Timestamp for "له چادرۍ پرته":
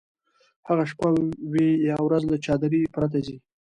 2.31-3.19